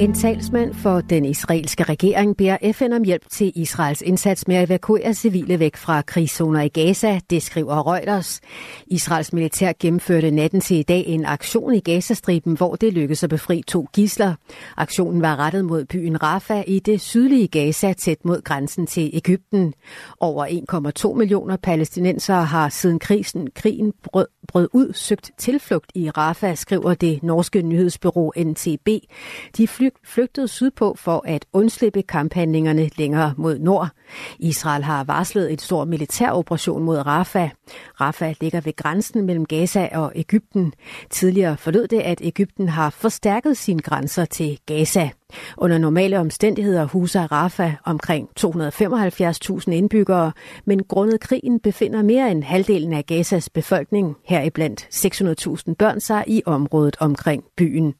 [0.00, 4.70] En talsmand for den israelske regering beder FN om hjælp til Israels indsats med at
[4.70, 8.40] evakuere civile væk fra krigszoner i Gaza, det skriver Reuters.
[8.86, 13.30] Israels militær gennemførte natten til i dag en aktion i Gazastriben, hvor det lykkedes at
[13.30, 14.34] befri to gisler.
[14.76, 19.74] Aktionen var rettet mod byen Rafah i det sydlige Gaza, tæt mod grænsen til Ægypten.
[20.20, 20.46] Over
[21.12, 26.94] 1,2 millioner palæstinensere har siden krisen, krigen brød, brød ud søgt tilflugt i Rafah, skriver
[26.94, 28.88] det norske nyhedsbyrå NTB.
[29.56, 33.88] De fly flygtede sydpå for at undslippe kamphandlingerne længere mod nord.
[34.38, 37.50] Israel har varslet en stor militæroperation mod Rafah.
[38.00, 40.72] Rafah ligger ved grænsen mellem Gaza og Ægypten.
[41.10, 45.10] Tidligere forlod det, at Ægypten har forstærket sine grænser til Gaza.
[45.56, 50.32] Under normale omstændigheder huser Rafah omkring 275.000 indbyggere,
[50.64, 56.42] men grundet krigen befinder mere end halvdelen af Gazas befolkning, heriblandt 600.000 børn, sig i
[56.46, 57.94] området omkring byen.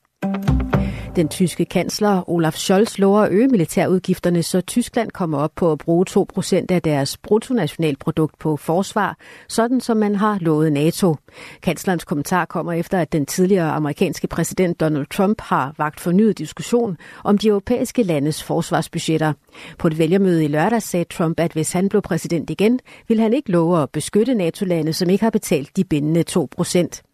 [1.16, 5.78] Den tyske kansler Olaf Scholz lover at øge militærudgifterne, så Tyskland kommer op på at
[5.78, 9.16] bruge 2% af deres bruttonationalprodukt på forsvar,
[9.48, 11.16] sådan som man har lovet NATO.
[11.62, 16.96] Kanslerens kommentar kommer efter, at den tidligere amerikanske præsident Donald Trump har vagt fornyet diskussion
[17.24, 19.32] om de europæiske landes forsvarsbudgetter.
[19.78, 23.32] På et vælgermøde i lørdag sagde Trump, at hvis han blev præsident igen, vil han
[23.32, 27.13] ikke love at beskytte NATO-lande, som ikke har betalt de bindende 2%.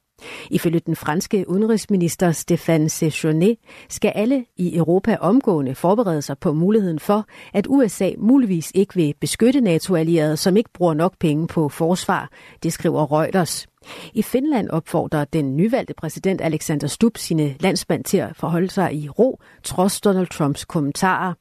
[0.50, 3.54] Ifølge den franske udenrigsminister Stéphane Séjourné
[3.88, 9.14] skal alle i Europa omgående forberede sig på muligheden for, at USA muligvis ikke vil
[9.20, 12.30] beskytte NATO-allierede, som ikke bruger nok penge på forsvar,
[12.62, 13.66] det skriver Reuters.
[14.14, 19.08] I Finland opfordrer den nyvalgte præsident Alexander Stubb sine landsmænd til at forholde sig i
[19.08, 21.34] ro, trods Donald Trumps kommentarer.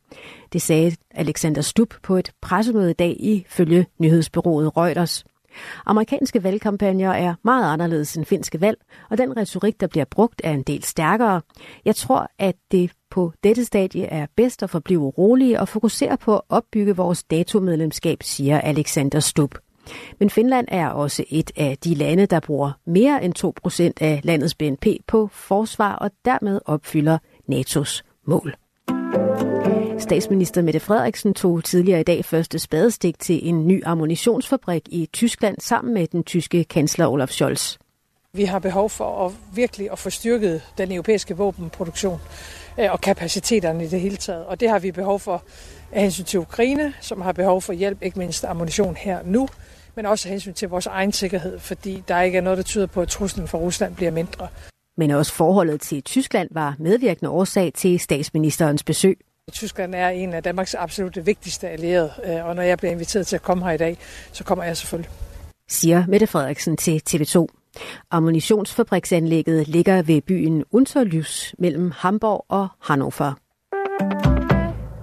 [0.53, 5.25] Det sagde Alexander Stubb på et pressemøde i dag ifølge nyhedsbyrået Reuters.
[5.85, 8.77] Amerikanske valgkampagner er meget anderledes end finske valg,
[9.09, 11.41] og den retorik, der bliver brugt, er en del stærkere.
[11.85, 16.35] Jeg tror, at det på dette stadie er bedst at forblive rolige og fokusere på
[16.35, 19.55] at opbygge vores datomedlemskab, siger Alexander Stubb.
[20.19, 23.33] Men Finland er også et af de lande, der bruger mere end
[23.99, 27.17] 2% af landets BNP på forsvar og dermed opfylder
[27.51, 28.55] NATO's mål.
[29.99, 35.55] Statsminister Mette Frederiksen tog tidligere i dag første spadestik til en ny ammunitionsfabrik i Tyskland
[35.59, 37.77] sammen med den tyske kansler Olaf Scholz.
[38.33, 42.19] Vi har behov for at virkelig at få styrket den europæiske våbenproduktion
[42.79, 44.45] øh, og kapaciteterne i det hele taget.
[44.45, 45.43] Og det har vi behov for
[45.91, 49.47] af hensyn til Ukraine, som har behov for hjælp, ikke mindst ammunition her nu,
[49.95, 52.87] men også af hensyn til vores egen sikkerhed, fordi der ikke er noget, der tyder
[52.87, 54.47] på, at truslen fra Rusland bliver mindre.
[54.97, 59.19] Men også forholdet til Tyskland var medvirkende årsag til statsministerens besøg.
[59.51, 63.35] Tyskland er en af Danmarks absolut vigtigste allierede, øh, og når jeg bliver inviteret til
[63.35, 63.97] at komme her i dag,
[64.31, 65.11] så kommer jeg selvfølgelig.
[65.69, 67.47] Siger Mette Frederiksen til TV2.
[68.11, 73.33] Ammunitionsfabriksanlægget ligger ved byen Unterlys mellem Hamburg og Hannover.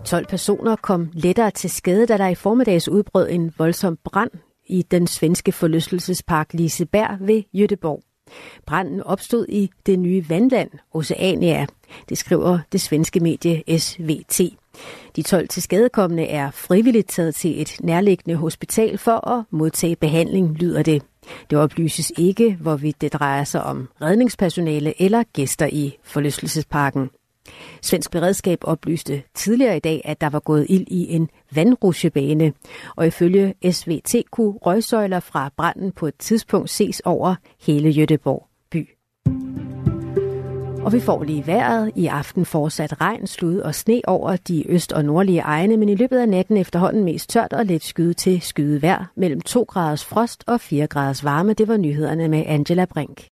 [0.04, 4.30] 12 personer kom lettere til skade, da der i formiddags udbrød en voldsom brand
[4.66, 8.02] i den svenske forlystelsespark Liseberg ved Jødeborg.
[8.66, 11.66] Branden opstod i det nye vandland, Oceania.
[12.08, 14.40] Det skriver det svenske medie SVT.
[15.16, 20.82] De 12 tilskadekommende er frivilligt taget til et nærliggende hospital for at modtage behandling, lyder
[20.82, 21.02] det.
[21.50, 27.10] Det oplyses ikke, hvorvidt det drejer sig om redningspersonale eller gæster i forlystelsesparken.
[27.82, 32.52] Svensk beredskab oplyste tidligere i dag, at der var gået ild i en vandrusjebane,
[32.96, 37.34] og ifølge SVT kunne røgsøjler fra branden på et tidspunkt ses over
[37.66, 38.88] hele Jødeborg by.
[40.86, 41.92] Og vi får lige vejret.
[41.96, 45.94] I aften fortsat regn, slud og sne over de øst- og nordlige egne, men i
[45.94, 50.04] løbet af natten efterhånden mest tørt og let skyde til skyde vejr mellem 2 graders
[50.04, 51.52] frost og 4 graders varme.
[51.52, 53.28] Det var nyhederne med Angela Brink.